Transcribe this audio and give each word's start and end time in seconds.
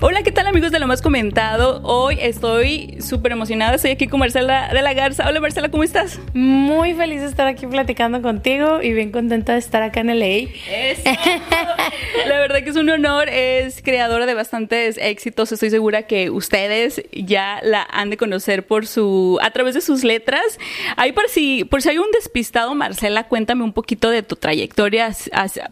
Hola, 0.00 0.22
¿qué 0.22 0.30
tal 0.30 0.46
amigos 0.46 0.70
de 0.70 0.78
lo 0.78 0.86
más 0.86 1.02
comentado? 1.02 1.80
Hoy 1.82 2.18
estoy 2.20 2.98
súper 3.00 3.32
emocionada, 3.32 3.74
estoy 3.74 3.90
aquí 3.90 4.06
con 4.06 4.20
Marcela 4.20 4.72
de 4.72 4.80
la 4.80 4.94
Garza. 4.94 5.26
Hola 5.28 5.40
Marcela, 5.40 5.72
¿cómo 5.72 5.82
estás? 5.82 6.20
Muy 6.34 6.94
feliz 6.94 7.20
de 7.20 7.26
estar 7.26 7.48
aquí 7.48 7.66
platicando 7.66 8.22
contigo 8.22 8.80
y 8.80 8.92
bien 8.92 9.10
contenta 9.10 9.54
de 9.54 9.58
estar 9.58 9.82
acá 9.82 9.98
en 9.98 10.20
LA. 10.20 10.50
la 12.28 12.38
verdad 12.38 12.62
que 12.62 12.70
es 12.70 12.76
un 12.76 12.88
honor, 12.90 13.28
es 13.28 13.82
creadora 13.82 14.26
de 14.26 14.34
bastantes 14.34 14.98
éxitos, 14.98 15.50
estoy 15.50 15.70
segura 15.70 16.06
que 16.06 16.30
ustedes 16.30 17.02
ya 17.12 17.58
la 17.64 17.84
han 17.90 18.10
de 18.10 18.16
conocer 18.16 18.68
por 18.68 18.86
su 18.86 19.40
a 19.42 19.50
través 19.50 19.74
de 19.74 19.80
sus 19.80 20.04
letras. 20.04 20.60
Ahí 20.96 21.10
por 21.10 21.28
si 21.28 21.64
por 21.64 21.82
si 21.82 21.88
hay 21.88 21.98
un 21.98 22.12
despistado, 22.12 22.72
Marcela, 22.76 23.26
cuéntame 23.26 23.64
un 23.64 23.72
poquito 23.72 24.10
de 24.10 24.22
tu 24.22 24.36
trayectoria 24.36 25.10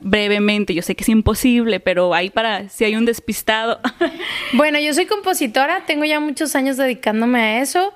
brevemente. 0.00 0.74
Yo 0.74 0.82
sé 0.82 0.96
que 0.96 1.04
es 1.04 1.08
imposible, 1.11 1.79
pero 1.79 2.12
ahí 2.12 2.29
para 2.29 2.68
si 2.70 2.84
hay 2.84 2.96
un 2.96 3.04
despistado. 3.04 3.79
Bueno, 4.52 4.78
yo 4.78 4.92
soy 4.94 5.06
compositora, 5.06 5.84
tengo 5.86 6.04
ya 6.04 6.20
muchos 6.20 6.54
años 6.57 6.76
dedicándome 6.76 7.40
a 7.40 7.62
eso. 7.62 7.93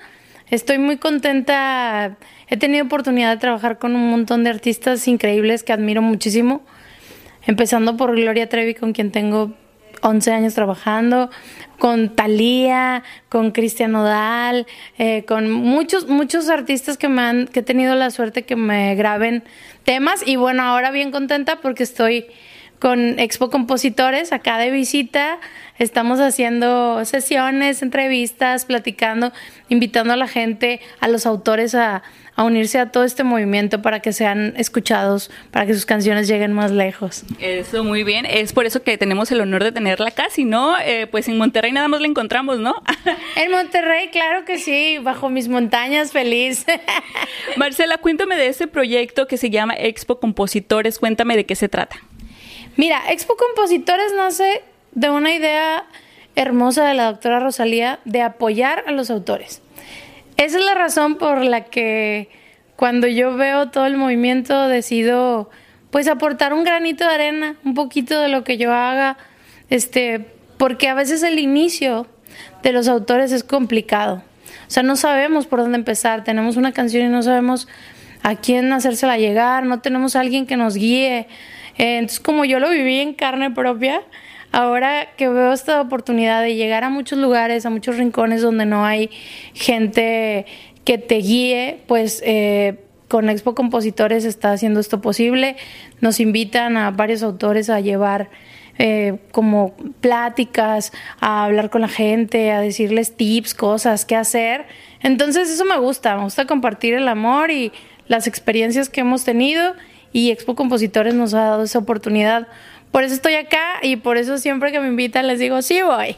Estoy 0.51 0.79
muy 0.79 0.97
contenta. 0.97 2.17
He 2.49 2.57
tenido 2.57 2.85
oportunidad 2.85 3.31
de 3.31 3.41
trabajar 3.41 3.79
con 3.79 3.95
un 3.95 4.11
montón 4.11 4.43
de 4.43 4.51
artistas 4.51 5.07
increíbles 5.07 5.63
que 5.63 5.73
admiro 5.73 6.03
muchísimo. 6.03 6.63
Empezando 7.47 7.97
por 7.97 8.17
Gloria 8.17 8.49
Trevi, 8.49 8.75
con 8.75 8.93
quien 8.93 9.13
tengo 9.13 9.55
11 10.03 10.33
años 10.33 10.55
trabajando, 10.55 11.31
con 11.79 12.15
Thalía, 12.15 13.03
con 13.29 13.53
Cristian 13.53 13.95
Odal, 13.95 14.67
eh, 14.99 15.25
con 15.27 15.51
muchos, 15.51 16.09
muchos 16.09 16.49
artistas 16.49 16.97
que 16.99 17.09
me 17.09 17.23
han, 17.23 17.47
que 17.47 17.61
he 17.61 17.63
tenido 17.63 17.95
la 17.95 18.11
suerte 18.11 18.43
que 18.43 18.57
me 18.57 18.95
graben 18.95 19.45
temas. 19.85 20.27
Y 20.27 20.37
bueno, 20.37 20.63
ahora 20.63 20.91
bien 20.91 21.11
contenta 21.11 21.61
porque 21.61 21.83
estoy 21.83 22.27
con 22.81 23.19
Expo 23.21 23.51
Compositores 23.51 24.33
acá 24.33 24.59
de 24.59 24.71
visita. 24.71 25.39
Estamos 25.79 26.19
haciendo 26.19 27.05
sesiones, 27.05 27.83
entrevistas, 27.83 28.65
platicando, 28.65 29.33
invitando 29.69 30.15
a 30.15 30.17
la 30.17 30.27
gente, 30.27 30.81
a 30.99 31.09
los 31.09 31.27
autores 31.27 31.75
a, 31.75 32.03
unirse 32.37 32.79
a 32.79 32.91
todo 32.91 33.05
este 33.05 33.23
movimiento 33.23 33.83
para 33.83 34.01
que 34.01 34.15
sean 34.15 34.55
escuchados, 34.57 35.31
para 35.51 35.67
que 35.67 35.75
sus 35.75 35.85
canciones 35.85 36.27
lleguen 36.27 36.55
más 36.55 36.71
lejos. 36.71 37.25
Eso, 37.39 37.85
muy 37.85 38.03
bien. 38.03 38.25
Es 38.25 38.55
por 38.55 38.65
eso 38.65 38.83
que 38.83 38.97
tenemos 38.97 39.31
el 39.31 39.43
honor 39.43 39.63
de 39.63 39.73
tenerla 39.73 40.09
acá. 40.09 40.29
Si 40.31 40.45
no, 40.45 40.75
eh, 40.79 41.07
pues 41.07 41.29
en 41.29 41.37
Monterrey 41.37 41.71
nada 41.71 41.89
más 41.89 42.01
la 42.01 42.07
encontramos, 42.07 42.59
¿no? 42.59 42.83
en 43.37 43.51
Monterrey, 43.51 44.09
claro 44.09 44.47
que 44.47 44.59
sí, 44.59 44.97
bajo 45.03 45.29
mis 45.29 45.49
montañas, 45.49 46.13
feliz. 46.13 46.65
Marcela, 47.59 47.99
cuéntame 47.99 48.37
de 48.37 48.49
ese 48.49 48.67
proyecto 48.67 49.27
que 49.27 49.37
se 49.37 49.51
llama 49.51 49.75
Expo 49.77 50.19
Compositores. 50.19 50.99
Cuéntame 50.99 51.37
de 51.37 51.45
qué 51.45 51.57
se 51.57 51.69
trata. 51.69 51.99
Mira, 52.77 53.11
Expo 53.11 53.37
Compositores 53.37 54.13
nace 54.17 54.63
de 54.93 55.11
una 55.11 55.35
idea 55.35 55.85
hermosa 56.37 56.85
de 56.85 56.95
la 56.95 57.07
doctora 57.07 57.41
Rosalía 57.41 58.01
de 58.05 58.23
apoyar 58.23 58.85
a 58.87 58.93
los 58.93 59.11
autores. 59.11 59.63
Esa 60.37 60.59
es 60.59 60.65
la 60.65 60.75
razón 60.75 61.17
por 61.17 61.45
la 61.45 61.65
que 61.65 62.29
cuando 62.77 63.07
yo 63.07 63.37
veo 63.37 63.69
todo 63.71 63.87
el 63.87 63.97
movimiento 63.97 64.69
decido 64.69 65.51
pues 65.91 66.09
aportar 66.09 66.55
un 66.55 66.65
granito 66.65 67.05
de 67.05 67.15
arena, 67.15 67.57
un 67.65 67.75
poquito 67.75 68.21
de 68.21 68.29
lo 68.29 68.45
que 68.45 68.57
yo 68.57 68.73
haga, 68.73 69.19
este, 69.69 70.27
porque 70.57 70.89
a 70.89 70.95
veces 70.95 71.23
el 71.23 71.39
inicio 71.39 72.07
de 72.63 72.73
los 72.73 72.89
autores 72.89 73.33
es 73.33 73.45
complicado. 73.45 74.23
O 74.67 74.71
sea, 74.71 74.83
no 74.83 74.97
sabemos 74.97 75.47
por 75.47 75.61
dónde 75.61 75.77
empezar, 75.77 76.23
tenemos 76.23 76.57
una 76.57 76.73
canción 76.73 77.05
y 77.05 77.09
no 77.09 77.23
sabemos 77.23 77.67
a 78.23 78.37
quién 78.37 78.73
hacérsela 78.73 79.19
llegar, 79.19 79.65
no 79.65 79.81
tenemos 79.81 80.15
a 80.15 80.21
alguien 80.21 80.47
que 80.47 80.57
nos 80.57 80.75
guíe. 80.75 81.27
Entonces, 81.83 82.21
como 82.21 82.45
yo 82.45 82.61
lo 82.61 82.69
viví 82.69 82.99
en 82.99 83.15
carne 83.15 83.51
propia, 83.51 84.03
ahora 84.53 85.09
que 85.17 85.31
veo 85.31 85.51
esta 85.51 85.81
oportunidad 85.81 86.43
de 86.43 86.55
llegar 86.55 86.85
a 86.85 86.91
muchos 86.91 87.19
lugares, 87.19 87.65
a 87.65 87.71
muchos 87.71 87.97
rincones 87.97 88.43
donde 88.43 88.67
no 88.67 88.85
hay 88.85 89.09
gente 89.55 90.45
que 90.85 90.99
te 90.99 91.17
guíe, 91.17 91.81
pues 91.87 92.23
eh, 92.23 92.85
con 93.09 93.31
Expo 93.31 93.55
Compositores 93.55 94.27
está 94.27 94.53
haciendo 94.53 94.79
esto 94.79 95.01
posible. 95.01 95.57
Nos 96.03 96.21
invitan 96.21 96.77
a 96.77 96.91
varios 96.91 97.23
autores 97.23 97.71
a 97.71 97.81
llevar 97.81 98.29
eh, 98.77 99.17
como 99.33 99.75
pláticas, 100.03 100.93
a 101.19 101.47
hablar 101.47 101.71
con 101.71 101.81
la 101.81 101.89
gente, 101.89 102.53
a 102.53 102.61
decirles 102.61 103.17
tips, 103.17 103.55
cosas, 103.55 104.05
qué 104.05 104.17
hacer. 104.17 104.67
Entonces 105.03 105.49
eso 105.49 105.65
me 105.65 105.79
gusta, 105.79 106.15
me 106.15 106.25
gusta 106.25 106.47
compartir 106.47 106.93
el 106.93 107.09
amor 107.09 107.51
y 107.51 107.73
las 108.07 108.27
experiencias 108.27 108.91
que 108.91 109.01
hemos 109.01 109.25
tenido 109.25 109.75
y 110.13 110.31
Expo 110.31 110.55
Compositores 110.55 111.15
nos 111.15 111.35
ha 111.35 111.45
dado 111.45 111.63
esa 111.63 111.79
oportunidad. 111.79 112.49
Por 112.91 113.05
eso 113.05 113.15
estoy 113.15 113.35
acá 113.35 113.75
y 113.83 113.97
por 113.97 114.17
eso 114.17 114.37
siempre 114.39 114.73
que 114.73 114.81
me 114.81 114.89
invitan 114.89 115.29
les 115.29 115.39
digo, 115.39 115.63
sí 115.63 115.81
voy. 115.83 116.17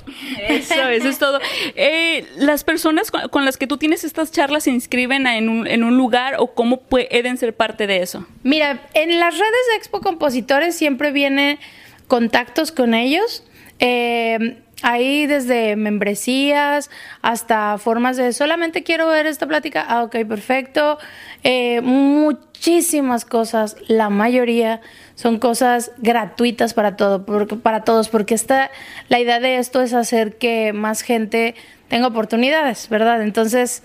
Eso, 0.48 0.88
eso 0.88 1.08
es 1.08 1.18
todo. 1.18 1.38
Eh, 1.76 2.26
¿Las 2.36 2.64
personas 2.64 3.10
con, 3.10 3.44
las 3.44 3.58
que 3.58 3.66
tú 3.66 3.76
tienes 3.76 4.04
estas 4.04 4.32
charlas 4.32 4.64
se 4.64 4.70
inscriben 4.70 5.26
en 5.26 5.50
un, 5.50 5.66
en 5.66 5.84
un 5.84 5.98
lugar 5.98 6.36
o 6.38 6.54
cómo 6.54 6.80
pueden 6.80 7.36
ser 7.36 7.54
parte 7.54 7.86
de 7.86 7.98
eso? 8.02 8.26
Mira, 8.42 8.88
en 8.94 9.20
las 9.20 9.34
redes 9.34 9.66
de 9.70 9.76
Expo 9.76 10.00
Compositores 10.00 10.74
siempre 10.74 11.12
vienen 11.12 11.58
contactos 12.06 12.72
con 12.72 12.94
ellos. 12.94 13.44
Eh, 13.78 14.62
Ahí 14.82 15.26
desde 15.26 15.76
membresías 15.76 16.90
hasta 17.22 17.78
formas 17.78 18.16
de 18.16 18.32
solamente 18.32 18.82
quiero 18.82 19.08
ver 19.08 19.26
esta 19.26 19.46
plática. 19.46 19.84
Ah, 19.88 20.02
ok, 20.02 20.16
perfecto. 20.28 20.98
Eh, 21.44 21.80
muchísimas 21.82 23.24
cosas, 23.24 23.76
la 23.86 24.10
mayoría 24.10 24.80
son 25.14 25.38
cosas 25.38 25.92
gratuitas 25.98 26.74
para 26.74 26.96
todo, 26.96 27.24
para 27.62 27.84
todos, 27.84 28.08
porque 28.08 28.34
esta, 28.34 28.70
la 29.08 29.20
idea 29.20 29.40
de 29.40 29.58
esto 29.58 29.82
es 29.82 29.94
hacer 29.94 30.36
que 30.36 30.72
más 30.72 31.02
gente 31.02 31.54
tenga 31.88 32.08
oportunidades, 32.08 32.88
¿verdad? 32.88 33.22
Entonces, 33.22 33.82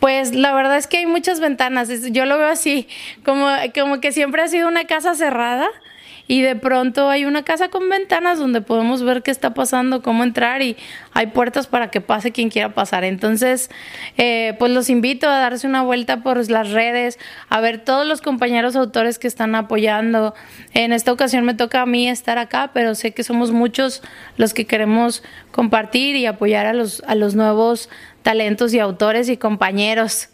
pues 0.00 0.34
la 0.34 0.54
verdad 0.54 0.78
es 0.78 0.86
que 0.86 0.98
hay 0.98 1.06
muchas 1.06 1.40
ventanas. 1.40 1.88
Yo 2.10 2.24
lo 2.24 2.38
veo 2.38 2.48
así, 2.48 2.88
como, 3.24 3.48
como 3.74 4.00
que 4.00 4.12
siempre 4.12 4.42
ha 4.42 4.48
sido 4.48 4.68
una 4.68 4.84
casa 4.84 5.14
cerrada 5.14 5.68
y 6.30 6.42
de 6.42 6.54
pronto 6.54 7.10
hay 7.10 7.24
una 7.24 7.42
casa 7.42 7.70
con 7.70 7.88
ventanas 7.88 8.38
donde 8.38 8.60
podemos 8.60 9.02
ver 9.02 9.24
qué 9.24 9.32
está 9.32 9.52
pasando, 9.52 10.00
cómo 10.00 10.22
entrar 10.22 10.62
y 10.62 10.76
hay 11.12 11.26
puertas 11.26 11.66
para 11.66 11.90
que 11.90 12.00
pase 12.00 12.30
quien 12.30 12.50
quiera 12.50 12.72
pasar. 12.72 13.02
Entonces, 13.02 13.68
eh, 14.16 14.54
pues 14.60 14.70
los 14.70 14.90
invito 14.90 15.28
a 15.28 15.40
darse 15.40 15.66
una 15.66 15.82
vuelta 15.82 16.22
por 16.22 16.48
las 16.48 16.70
redes, 16.70 17.18
a 17.48 17.60
ver 17.60 17.82
todos 17.82 18.06
los 18.06 18.20
compañeros 18.20 18.76
autores 18.76 19.18
que 19.18 19.26
están 19.26 19.56
apoyando. 19.56 20.32
En 20.72 20.92
esta 20.92 21.12
ocasión 21.12 21.44
me 21.44 21.54
toca 21.54 21.82
a 21.82 21.86
mí 21.86 22.08
estar 22.08 22.38
acá, 22.38 22.70
pero 22.72 22.94
sé 22.94 23.10
que 23.10 23.24
somos 23.24 23.50
muchos 23.50 24.00
los 24.36 24.54
que 24.54 24.66
queremos 24.66 25.24
compartir 25.50 26.14
y 26.14 26.26
apoyar 26.26 26.66
a 26.66 26.74
los, 26.74 27.02
a 27.08 27.16
los 27.16 27.34
nuevos 27.34 27.88
talentos 28.22 28.72
y 28.72 28.78
autores 28.78 29.28
y 29.28 29.36
compañeros. 29.36 30.28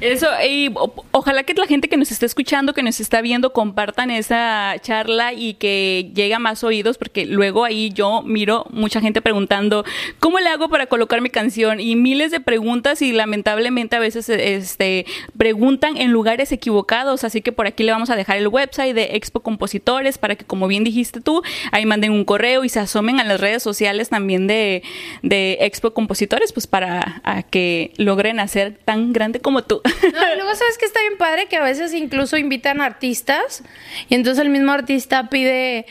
Eso, 0.00 0.28
y 0.48 0.72
ojalá 1.10 1.42
que 1.42 1.54
la 1.54 1.66
gente 1.66 1.88
que 1.88 1.96
nos 1.96 2.10
está 2.10 2.24
escuchando, 2.26 2.72
que 2.72 2.82
nos 2.82 3.00
está 3.00 3.20
viendo, 3.20 3.52
compartan 3.52 4.10
esa 4.10 4.76
charla 4.80 5.32
y 5.32 5.54
que 5.54 6.10
llegue 6.14 6.34
a 6.34 6.38
más 6.38 6.64
oídos, 6.64 6.98
porque 6.98 7.26
luego 7.26 7.64
ahí 7.64 7.90
yo 7.90 8.22
miro 8.22 8.66
mucha 8.70 9.00
gente 9.00 9.20
preguntando, 9.20 9.84
¿cómo 10.20 10.38
le 10.38 10.48
hago 10.48 10.68
para 10.68 10.86
colocar 10.86 11.20
mi 11.20 11.30
canción? 11.30 11.80
Y 11.80 11.96
miles 11.96 12.30
de 12.30 12.40
preguntas 12.40 13.02
y 13.02 13.12
lamentablemente 13.12 13.96
a 13.96 13.98
veces 13.98 14.28
este, 14.28 15.06
preguntan 15.36 15.96
en 15.96 16.12
lugares 16.12 16.52
equivocados, 16.52 17.24
así 17.24 17.42
que 17.42 17.52
por 17.52 17.66
aquí 17.66 17.82
le 17.82 17.92
vamos 17.92 18.10
a 18.10 18.16
dejar 18.16 18.38
el 18.38 18.48
website 18.48 18.94
de 18.94 19.16
Expo 19.16 19.40
Compositores 19.40 20.18
para 20.18 20.36
que, 20.36 20.44
como 20.44 20.68
bien 20.68 20.84
dijiste 20.84 21.20
tú, 21.20 21.42
ahí 21.72 21.86
manden 21.86 22.12
un 22.12 22.24
correo 22.24 22.64
y 22.64 22.68
se 22.68 22.80
asomen 22.80 23.20
a 23.20 23.24
las 23.24 23.40
redes 23.40 23.62
sociales 23.62 24.08
también 24.08 24.46
de, 24.46 24.82
de 25.22 25.58
Expo 25.60 25.92
Compositores, 25.92 26.52
pues 26.52 26.66
para 26.66 27.22
que 27.50 27.92
logren 27.96 28.40
hacer 28.40 28.78
tan 28.84 29.12
grande 29.12 29.40
como 29.40 29.62
tú. 29.62 29.77
No, 29.84 30.32
y 30.32 30.36
luego 30.36 30.54
sabes 30.54 30.78
que 30.78 30.86
está 30.86 31.00
bien 31.00 31.16
padre 31.18 31.46
que 31.46 31.56
a 31.56 31.62
veces 31.62 31.94
incluso 31.94 32.36
invitan 32.36 32.80
artistas 32.80 33.62
y 34.08 34.14
entonces 34.14 34.44
el 34.44 34.50
mismo 34.50 34.72
artista 34.72 35.28
pide 35.28 35.86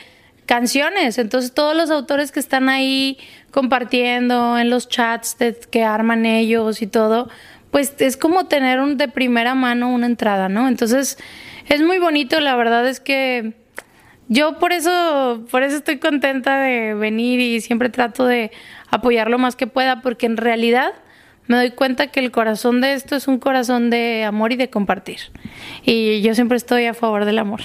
canciones. 0.46 1.18
Entonces 1.18 1.52
todos 1.52 1.76
los 1.76 1.90
autores 1.90 2.32
que 2.32 2.40
están 2.40 2.68
ahí 2.68 3.18
compartiendo 3.50 4.58
en 4.58 4.70
los 4.70 4.88
chats 4.88 5.36
que 5.70 5.84
arman 5.84 6.26
ellos 6.26 6.82
y 6.82 6.86
todo, 6.86 7.28
pues 7.70 7.94
es 7.98 8.16
como 8.16 8.46
tener 8.46 8.80
un 8.80 8.96
de 8.96 9.08
primera 9.08 9.54
mano 9.54 9.92
una 9.92 10.06
entrada, 10.06 10.48
¿no? 10.48 10.68
Entonces 10.68 11.18
es 11.68 11.82
muy 11.82 11.98
bonito, 11.98 12.40
la 12.40 12.56
verdad 12.56 12.88
es 12.88 12.98
que 12.98 13.52
yo 14.28 14.58
por 14.58 14.72
eso, 14.72 15.44
por 15.50 15.62
eso 15.62 15.76
estoy 15.76 15.98
contenta 15.98 16.60
de 16.60 16.94
venir 16.94 17.40
y 17.40 17.60
siempre 17.60 17.88
trato 17.88 18.26
de 18.26 18.50
apoyar 18.90 19.30
lo 19.30 19.38
más 19.38 19.56
que 19.56 19.66
pueda, 19.66 20.02
porque 20.02 20.26
en 20.26 20.36
realidad 20.36 20.92
me 21.48 21.56
doy 21.56 21.70
cuenta 21.70 22.08
que 22.08 22.20
el 22.20 22.30
corazón 22.30 22.80
de 22.80 22.92
esto 22.92 23.16
es 23.16 23.26
un 23.26 23.38
corazón 23.38 23.88
de 23.88 24.22
amor 24.24 24.52
y 24.52 24.56
de 24.56 24.68
compartir. 24.68 25.18
Y 25.82 26.20
yo 26.20 26.34
siempre 26.34 26.58
estoy 26.58 26.84
a 26.84 26.94
favor 26.94 27.24
del 27.24 27.38
amor. 27.38 27.62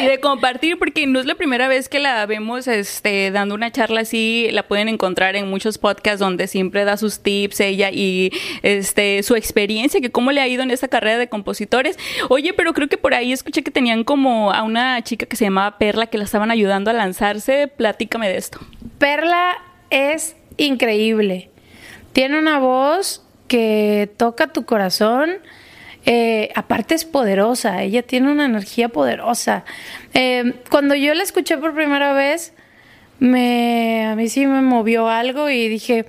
y 0.00 0.06
de 0.06 0.20
compartir, 0.20 0.78
porque 0.78 1.06
no 1.08 1.18
es 1.18 1.26
la 1.26 1.34
primera 1.34 1.66
vez 1.66 1.88
que 1.88 1.98
la 1.98 2.24
vemos 2.26 2.68
este, 2.68 3.32
dando 3.32 3.56
una 3.56 3.72
charla 3.72 4.02
así. 4.02 4.48
La 4.52 4.68
pueden 4.68 4.88
encontrar 4.88 5.34
en 5.34 5.50
muchos 5.50 5.78
podcasts 5.78 6.20
donde 6.20 6.46
siempre 6.46 6.84
da 6.84 6.96
sus 6.96 7.20
tips 7.20 7.58
ella 7.58 7.90
y 7.90 8.30
este, 8.62 9.24
su 9.24 9.34
experiencia, 9.34 10.00
que 10.00 10.10
cómo 10.10 10.30
le 10.30 10.40
ha 10.40 10.46
ido 10.46 10.62
en 10.62 10.70
esta 10.70 10.86
carrera 10.86 11.18
de 11.18 11.28
compositores. 11.28 11.98
Oye, 12.28 12.52
pero 12.52 12.72
creo 12.72 12.88
que 12.88 12.98
por 12.98 13.14
ahí 13.14 13.32
escuché 13.32 13.64
que 13.64 13.72
tenían 13.72 14.04
como 14.04 14.52
a 14.52 14.62
una 14.62 15.02
chica 15.02 15.26
que 15.26 15.34
se 15.34 15.44
llamaba 15.44 15.76
Perla 15.78 16.06
que 16.06 16.18
la 16.18 16.24
estaban 16.24 16.52
ayudando 16.52 16.90
a 16.92 16.94
lanzarse. 16.94 17.66
Platícame 17.66 18.28
de 18.28 18.36
esto. 18.36 18.60
Perla 18.98 19.56
es 19.90 20.36
increíble. 20.56 21.50
Tiene 22.16 22.38
una 22.38 22.58
voz 22.58 23.22
que 23.46 24.08
toca 24.16 24.46
tu 24.46 24.64
corazón. 24.64 25.32
Eh, 26.06 26.50
aparte 26.54 26.94
es 26.94 27.04
poderosa, 27.04 27.82
ella 27.82 28.02
tiene 28.02 28.32
una 28.32 28.46
energía 28.46 28.88
poderosa. 28.88 29.66
Eh, 30.14 30.54
cuando 30.70 30.94
yo 30.94 31.12
la 31.12 31.22
escuché 31.22 31.58
por 31.58 31.74
primera 31.74 32.14
vez, 32.14 32.54
me, 33.18 34.06
a 34.06 34.16
mí 34.16 34.30
sí 34.30 34.46
me 34.46 34.62
movió 34.62 35.10
algo 35.10 35.50
y 35.50 35.68
dije, 35.68 36.06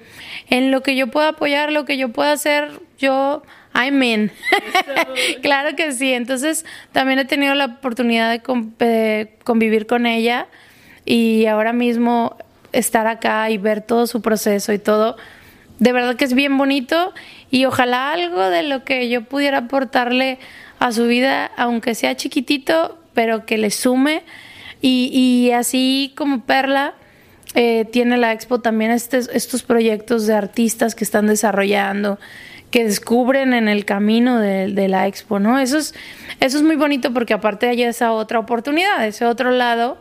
en 0.50 0.72
lo 0.72 0.82
que 0.82 0.96
yo 0.96 1.08
pueda 1.08 1.28
apoyar, 1.28 1.74
lo 1.74 1.84
que 1.84 1.98
yo 1.98 2.08
pueda 2.08 2.32
hacer, 2.32 2.70
yo, 2.98 3.44
I'm 3.76 4.02
in. 4.02 4.32
claro 5.42 5.76
que 5.76 5.92
sí. 5.92 6.14
Entonces, 6.14 6.66
también 6.94 7.20
he 7.20 7.26
tenido 7.26 7.54
la 7.54 7.66
oportunidad 7.66 8.32
de 8.32 9.36
convivir 9.44 9.88
con 9.88 10.06
ella 10.06 10.48
y 11.04 11.48
ahora 11.48 11.74
mismo 11.74 12.38
estar 12.72 13.08
acá 13.08 13.50
y 13.50 13.58
ver 13.58 13.82
todo 13.82 14.08
su 14.08 14.22
proceso 14.22 14.72
y 14.72 14.80
todo, 14.80 15.18
de 15.80 15.92
verdad 15.92 16.16
que 16.16 16.26
es 16.26 16.34
bien 16.34 16.58
bonito 16.58 17.14
y 17.52 17.66
ojalá 17.66 18.12
algo 18.12 18.50
de 18.50 18.64
lo 18.64 18.84
que 18.84 19.10
yo 19.10 19.24
pudiera 19.24 19.60
aportarle 19.60 20.40
a 20.80 20.92
su 20.92 21.08
vida, 21.08 21.52
aunque 21.58 21.96
sea 21.96 22.16
chiquitito, 22.16 22.98
pero 23.14 23.46
que 23.46 23.58
le 23.58 23.72
sume. 23.72 24.24
Y, 24.82 25.10
y 25.14 25.52
así 25.52 26.14
como 26.16 26.42
Perla, 26.42 26.94
eh, 27.56 27.86
tiene 27.86 28.18
la 28.18 28.34
expo 28.34 28.60
también 28.60 28.92
estos, 28.92 29.30
estos 29.34 29.64
proyectos 29.64 30.28
de 30.28 30.36
artistas 30.36 30.94
que 30.94 31.04
están 31.04 31.28
desarrollando, 31.28 32.20
que 32.70 32.84
descubren 32.84 33.54
en 33.54 33.68
el 33.68 33.86
camino 33.86 34.40
de, 34.40 34.68
de, 34.68 34.88
la 34.88 35.08
expo, 35.08 35.40
¿no? 35.40 35.58
Eso 35.58 35.78
es, 35.78 35.96
eso 36.40 36.58
es 36.58 36.64
muy 36.64 36.76
bonito 36.76 37.14
porque 37.14 37.34
aparte 37.34 37.70
hay 37.70 37.82
esa 37.84 38.12
otra 38.12 38.40
oportunidad, 38.40 39.08
ese 39.08 39.26
otro 39.26 39.52
lado 39.52 39.98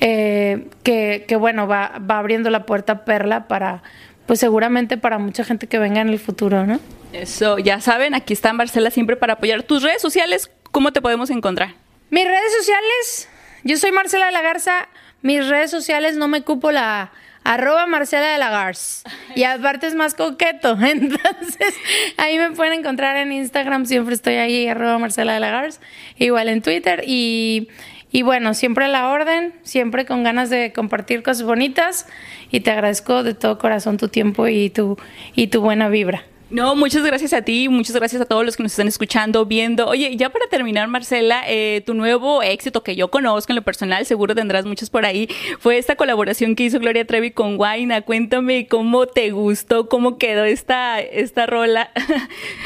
eh, 0.00 0.68
que, 0.82 1.24
que, 1.26 1.36
bueno, 1.36 1.66
va, 1.66 1.92
va 1.98 2.18
abriendo 2.18 2.50
la 2.50 2.66
puerta 2.66 3.04
Perla 3.04 3.48
para, 3.48 3.82
pues 4.26 4.40
seguramente 4.40 4.96
para 4.96 5.18
mucha 5.18 5.44
gente 5.44 5.66
que 5.66 5.78
venga 5.78 6.00
en 6.00 6.08
el 6.08 6.18
futuro, 6.18 6.66
¿no? 6.66 6.80
Eso, 7.12 7.58
ya 7.58 7.80
saben, 7.80 8.14
aquí 8.14 8.32
está 8.32 8.52
Marcela 8.52 8.90
siempre 8.90 9.16
para 9.16 9.34
apoyar 9.34 9.62
tus 9.62 9.82
redes 9.82 10.02
sociales. 10.02 10.50
¿Cómo 10.72 10.92
te 10.92 11.00
podemos 11.00 11.30
encontrar? 11.30 11.74
Mis 12.10 12.24
redes 12.24 12.52
sociales, 12.58 13.28
yo 13.64 13.76
soy 13.76 13.92
Marcela 13.92 14.26
de 14.26 14.32
la 14.32 14.42
Garza. 14.42 14.88
Mis 15.22 15.46
redes 15.48 15.70
sociales 15.70 16.16
no 16.16 16.28
me 16.28 16.42
cupo 16.42 16.70
la 16.70 17.12
arroba 17.46 17.86
Marcela 17.86 18.32
de 18.32 18.38
la 18.38 18.50
Garza. 18.50 19.08
Y 19.34 19.44
aparte 19.44 19.86
es 19.86 19.94
más 19.94 20.14
coqueto. 20.14 20.76
Entonces, 20.80 21.74
ahí 22.16 22.38
me 22.38 22.50
pueden 22.50 22.80
encontrar 22.80 23.16
en 23.16 23.32
Instagram. 23.32 23.86
Siempre 23.86 24.14
estoy 24.14 24.34
ahí, 24.34 24.66
arroba 24.68 24.98
Marcela 24.98 25.34
de 25.34 25.40
la 25.40 25.50
Garza. 25.50 25.80
Igual 26.16 26.48
en 26.48 26.62
Twitter. 26.62 27.04
Y, 27.06 27.68
y 28.10 28.22
bueno, 28.22 28.54
siempre 28.54 28.84
a 28.84 28.88
la 28.88 29.08
orden, 29.08 29.54
siempre 29.62 30.06
con 30.06 30.22
ganas 30.22 30.48
de 30.50 30.72
compartir 30.72 31.22
cosas 31.22 31.44
bonitas 31.44 32.06
y 32.50 32.60
te 32.60 32.70
agradezco 32.70 33.22
de 33.22 33.34
todo 33.34 33.58
corazón 33.58 33.96
tu 33.96 34.08
tiempo 34.08 34.46
y 34.48 34.70
tu, 34.70 34.96
y 35.34 35.48
tu 35.48 35.60
buena 35.60 35.88
vibra. 35.88 36.24
No, 36.48 36.76
muchas 36.76 37.02
gracias 37.02 37.32
a 37.32 37.42
ti, 37.42 37.68
muchas 37.68 37.96
gracias 37.96 38.22
a 38.22 38.24
todos 38.24 38.44
los 38.44 38.56
que 38.56 38.62
nos 38.62 38.70
están 38.70 38.86
escuchando, 38.86 39.46
viendo. 39.46 39.88
Oye, 39.88 40.14
ya 40.16 40.30
para 40.30 40.46
terminar, 40.46 40.86
Marcela, 40.86 41.42
eh, 41.48 41.82
tu 41.84 41.92
nuevo 41.92 42.40
éxito 42.40 42.84
que 42.84 42.94
yo 42.94 43.10
conozco 43.10 43.50
en 43.50 43.56
lo 43.56 43.62
personal, 43.62 44.06
seguro 44.06 44.32
tendrás 44.32 44.64
muchos 44.64 44.88
por 44.88 45.04
ahí, 45.04 45.28
fue 45.58 45.76
esta 45.76 45.96
colaboración 45.96 46.54
que 46.54 46.62
hizo 46.62 46.78
Gloria 46.78 47.04
Trevi 47.04 47.32
con 47.32 47.56
Guaina. 47.56 48.02
Cuéntame 48.02 48.68
cómo 48.68 49.06
te 49.06 49.32
gustó, 49.32 49.88
cómo 49.88 50.18
quedó 50.18 50.44
esta, 50.44 51.00
esta 51.00 51.46
rola. 51.46 51.90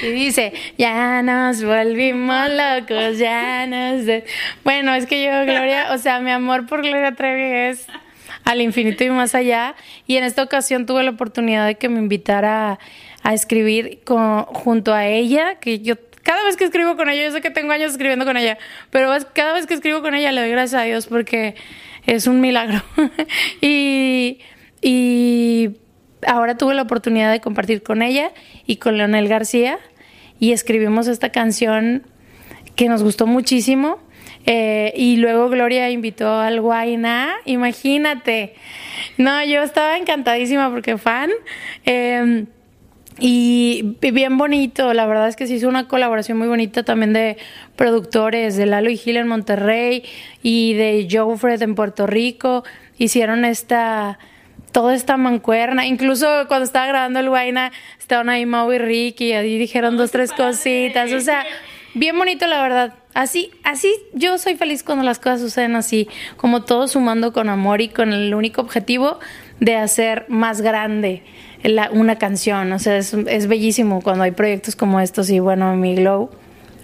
Y 0.03 0.09
dice, 0.09 0.53
ya 0.77 1.23
nos 1.23 1.65
volvimos 1.65 2.51
locos, 2.51 3.17
ya 3.19 3.67
nos... 3.67 4.05
Bueno, 4.63 4.95
es 4.95 5.07
que 5.07 5.25
yo, 5.25 5.31
Gloria, 5.45 5.93
o 5.93 5.99
sea, 5.99 6.21
mi 6.21 6.31
amor 6.31 6.67
por 6.67 6.83
Gloria 6.83 7.15
Trevi 7.15 7.71
es 7.71 7.87
al 8.45 8.61
infinito 8.61 9.05
y 9.05 9.11
más 9.11 9.35
allá. 9.35 9.75
Y 10.07 10.17
en 10.17 10.25
esta 10.25 10.43
ocasión 10.43 10.87
tuve 10.87 11.03
la 11.03 11.11
oportunidad 11.11 11.67
de 11.67 11.77
que 11.77 11.89
me 11.89 11.99
invitara 11.99 12.73
a, 12.73 12.79
escribir 13.25 14.01
con, 14.05 14.45
junto 14.45 14.93
a 14.93 15.07
ella, 15.07 15.57
que 15.57 15.81
yo 15.81 15.97
cada 16.23 16.45
vez 16.45 16.57
que 16.57 16.65
escribo 16.65 16.97
con 16.97 17.09
ella, 17.09 17.25
yo 17.25 17.33
sé 17.33 17.41
que 17.41 17.51
tengo 17.51 17.73
años 17.73 17.93
escribiendo 17.93 18.25
con 18.25 18.37
ella, 18.37 18.59
pero 18.91 19.11
cada 19.33 19.53
vez 19.53 19.67
que 19.67 19.75
escribo 19.75 20.03
con 20.03 20.15
ella 20.15 20.33
le 20.33 20.43
doy 20.43 20.51
gracias 20.51 20.83
a 20.83 20.85
Dios 20.85 21.07
porque 21.07 21.55
es 22.07 22.27
un 22.27 22.41
milagro. 22.41 22.83
y, 23.61 24.39
y 24.83 25.71
ahora 26.27 26.57
tuve 26.57 26.75
la 26.75 26.83
oportunidad 26.83 27.31
de 27.33 27.41
compartir 27.41 27.83
con 27.83 28.03
ella 28.03 28.33
y 28.67 28.77
con 28.77 28.97
Leonel 28.97 29.29
García 29.29 29.79
y 30.39 30.53
escribimos 30.53 31.09
esta 31.09 31.31
canción 31.31 32.07
que 32.77 32.89
nos 32.89 33.03
gustó 33.03 33.27
muchísimo 33.27 33.99
eh, 34.47 34.93
y 34.97 35.17
luego 35.17 35.49
Gloria 35.49 35.91
invitó 35.91 36.39
al 36.39 36.61
Guayna, 36.61 37.35
imagínate. 37.45 38.55
No, 39.19 39.45
yo 39.45 39.63
estaba 39.63 39.99
encantadísima 39.99 40.71
porque 40.71 40.97
fan. 40.97 41.31
Eh, 41.85 42.47
y 43.21 43.97
bien 44.01 44.39
bonito, 44.39 44.95
la 44.95 45.05
verdad 45.05 45.29
es 45.29 45.37
que 45.37 45.47
se 45.47 45.55
hizo 45.55 45.69
una 45.69 45.89
colaboración 45.89 46.39
muy 46.39 46.49
bonita 46.49 46.83
también 46.83 47.13
de 47.13 47.37
productores 47.77 48.57
de 48.57 48.65
Lalo 48.65 48.89
y 48.89 48.97
Gil 48.97 49.19
en 49.19 49.29
Monterrey 49.29 50.05
y 50.43 50.73
de 50.73 51.07
Joe 51.11 51.37
Fred 51.37 51.61
en 51.61 51.75
Puerto 51.75 52.07
Rico. 52.07 52.65
Hicieron 52.97 53.45
esta, 53.45 54.19
toda 54.73 54.95
esta 54.95 55.19
mancuerna. 55.19 55.87
Incluso 55.87 56.27
cuando 56.49 56.65
estaba 56.65 56.87
grabando 56.87 57.21
el 57.21 57.29
Guayna, 57.29 57.73
estaban 57.99 58.31
ahí 58.31 58.47
Mau 58.47 58.73
y 58.73 58.79
Ricky 58.79 59.27
y 59.27 59.33
ahí 59.35 59.59
dijeron 59.59 59.99
dos, 59.99 60.11
tres 60.11 60.33
cositas. 60.33 61.13
O 61.13 61.21
sea, 61.21 61.45
bien 61.93 62.17
bonito 62.17 62.47
la 62.47 62.63
verdad. 62.63 62.95
Así, 63.13 63.51
así 63.65 63.93
yo 64.15 64.39
soy 64.39 64.57
feliz 64.57 64.83
cuando 64.83 65.05
las 65.05 65.19
cosas 65.19 65.41
suceden 65.41 65.77
así, 65.77 66.09
como 66.37 66.63
todos 66.63 66.93
sumando 66.93 67.35
con 67.35 67.51
amor 67.51 67.83
y 67.83 67.89
con 67.89 68.13
el 68.15 68.33
único 68.35 68.63
objetivo 68.63 69.19
de 69.59 69.77
hacer 69.77 70.25
más 70.29 70.63
grande 70.63 71.23
la, 71.63 71.91
una 71.91 72.17
canción. 72.17 72.73
O 72.73 72.79
sea, 72.79 72.97
es, 72.97 73.15
es 73.15 73.47
bellísimo 73.47 74.03
cuando 74.03 74.25
hay 74.25 74.33
proyectos 74.33 74.77
como 74.77 75.01
estos 75.01 75.31
y 75.31 75.39
bueno, 75.39 75.77
mi 75.77 75.95
Glow 75.95 76.31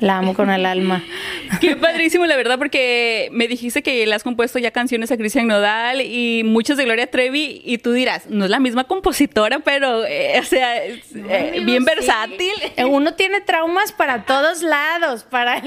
la 0.00 0.19
amo 0.19 0.34
con 0.34 0.50
el 0.50 0.67
alma. 0.67 1.02
Qué 1.61 1.76
padrísimo, 1.76 2.26
la 2.26 2.37
verdad, 2.37 2.58
porque 2.58 3.28
me 3.32 3.49
dijiste 3.49 3.82
que 3.82 4.06
le 4.06 4.14
has 4.14 4.23
compuesto 4.23 4.58
ya 4.58 4.70
canciones 4.70 5.11
a 5.11 5.17
Cristian 5.17 5.46
Nodal 5.46 6.00
y 6.00 6.43
muchas 6.44 6.76
de 6.76 6.84
Gloria 6.84 7.06
Trevi, 7.11 7.62
y 7.64 7.78
tú 7.78 7.93
dirás, 7.93 8.26
no 8.28 8.44
es 8.44 8.50
la 8.50 8.61
misma 8.61 8.84
compositora, 8.84 9.61
pero, 9.61 10.05
eh, 10.05 10.38
o 10.38 10.44
sea, 10.44 10.84
eh, 10.84 11.62
bien 11.64 11.84
versátil. 11.84 12.52
Eh, 12.76 12.84
uno 12.84 13.14
tiene 13.14 13.40
traumas 13.40 13.93
para 13.93 14.25
todos 14.26 14.62
lados, 14.62 15.25
para, 15.25 15.62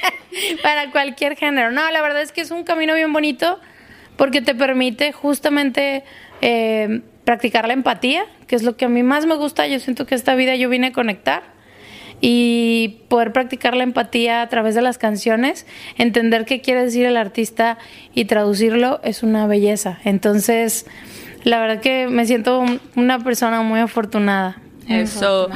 para 0.62 0.90
cualquier 0.90 1.36
género. 1.36 1.70
No, 1.72 1.90
la 1.90 2.02
verdad 2.02 2.22
es 2.22 2.32
que 2.32 2.40
es 2.40 2.50
un 2.50 2.64
camino 2.64 2.94
bien 2.94 3.12
bonito 3.12 3.60
porque 4.16 4.40
te 4.40 4.54
permite 4.54 5.12
justamente 5.12 6.04
practicar 7.24 7.66
la 7.66 7.74
empatía, 7.74 8.24
que 8.46 8.56
es 8.56 8.62
lo 8.62 8.76
que 8.76 8.84
a 8.84 8.88
mí 8.88 9.02
más 9.02 9.26
me 9.26 9.34
gusta. 9.34 9.66
Yo 9.66 9.78
siento 9.80 10.06
que 10.06 10.14
esta 10.14 10.34
vida 10.34 10.54
yo 10.56 10.68
vine 10.68 10.88
a 10.88 10.92
conectar 10.92 11.54
y 12.20 13.00
poder 13.08 13.32
practicar 13.32 13.76
la 13.76 13.82
empatía 13.82 14.42
a 14.42 14.48
través 14.48 14.74
de 14.74 14.82
las 14.82 14.98
canciones, 14.98 15.66
entender 15.98 16.44
qué 16.44 16.60
quiere 16.60 16.82
decir 16.82 17.06
el 17.06 17.16
artista 17.16 17.78
y 18.14 18.24
traducirlo 18.26 19.00
es 19.02 19.22
una 19.22 19.46
belleza. 19.46 19.98
Entonces, 20.04 20.86
la 21.42 21.60
verdad 21.60 21.80
que 21.80 22.06
me 22.08 22.24
siento 22.24 22.64
una 22.96 23.18
persona 23.18 23.62
muy 23.62 23.80
afortunada. 23.80 24.63
Eso. 24.88 25.48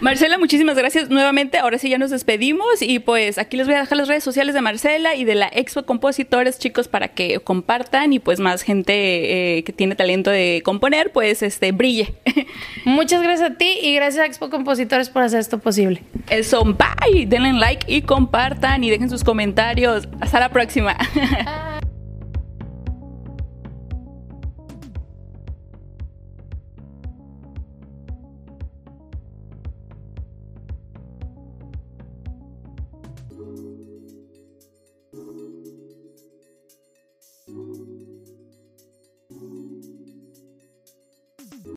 Marcela, 0.00 0.38
muchísimas 0.38 0.76
gracias 0.76 1.10
nuevamente. 1.10 1.58
Ahora 1.58 1.78
sí 1.78 1.88
ya 1.88 1.98
nos 1.98 2.10
despedimos 2.10 2.82
y 2.82 2.98
pues 2.98 3.38
aquí 3.38 3.56
les 3.56 3.66
voy 3.66 3.76
a 3.76 3.80
dejar 3.80 3.98
las 3.98 4.08
redes 4.08 4.24
sociales 4.24 4.54
de 4.54 4.60
Marcela 4.60 5.14
y 5.14 5.24
de 5.24 5.34
la 5.34 5.48
Expo 5.52 5.84
Compositores, 5.84 6.58
chicos, 6.58 6.88
para 6.88 7.08
que 7.08 7.40
compartan 7.40 8.12
y 8.12 8.18
pues 8.18 8.40
más 8.40 8.62
gente 8.62 9.58
eh, 9.58 9.64
que 9.64 9.72
tiene 9.72 9.94
talento 9.94 10.30
de 10.30 10.62
componer, 10.64 11.12
pues 11.12 11.42
este 11.42 11.72
brille. 11.72 12.14
Muchas 12.84 13.22
gracias 13.22 13.52
a 13.52 13.54
ti 13.54 13.78
y 13.82 13.94
gracias 13.94 14.22
a 14.22 14.26
Expo 14.26 14.50
Compositores 14.50 15.10
por 15.10 15.22
hacer 15.22 15.40
esto 15.40 15.58
posible. 15.58 16.02
Eso, 16.28 16.64
bye. 16.64 17.26
Denle 17.26 17.52
like 17.52 17.92
y 17.92 18.02
compartan 18.02 18.84
y 18.84 18.90
dejen 18.90 19.10
sus 19.10 19.24
comentarios. 19.24 20.08
Hasta 20.20 20.40
la 20.40 20.48
próxima. 20.48 20.96